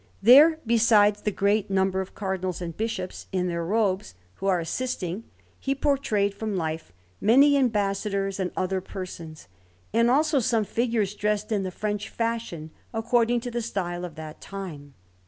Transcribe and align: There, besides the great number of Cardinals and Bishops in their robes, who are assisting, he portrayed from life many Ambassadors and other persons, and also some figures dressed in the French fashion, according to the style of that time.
There, 0.23 0.57
besides 0.65 1.21
the 1.21 1.31
great 1.31 1.69
number 1.69 2.01
of 2.01 2.15
Cardinals 2.15 2.59
and 2.59 2.75
Bishops 2.75 3.27
in 3.31 3.47
their 3.47 3.63
robes, 3.63 4.15
who 4.37 4.47
are 4.47 4.59
assisting, 4.59 5.25
he 5.59 5.75
portrayed 5.75 6.33
from 6.33 6.55
life 6.55 6.91
many 7.21 7.55
Ambassadors 7.55 8.39
and 8.39 8.49
other 8.57 8.81
persons, 8.81 9.47
and 9.93 10.09
also 10.09 10.39
some 10.39 10.65
figures 10.65 11.13
dressed 11.13 11.51
in 11.51 11.61
the 11.61 11.69
French 11.69 12.09
fashion, 12.09 12.71
according 12.91 13.41
to 13.41 13.51
the 13.51 13.61
style 13.61 14.03
of 14.03 14.15
that 14.15 14.41
time. 14.41 14.95